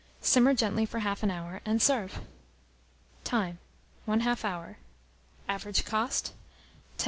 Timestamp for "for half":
0.87-1.21